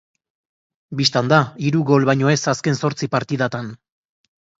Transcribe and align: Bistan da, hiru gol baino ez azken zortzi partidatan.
Bistan 1.01 1.27
da, 1.33 1.37
hiru 1.67 1.81
gol 1.89 2.07
baino 2.11 2.31
ez 2.31 2.39
azken 2.53 2.79
zortzi 2.87 3.11
partidatan. 3.17 3.69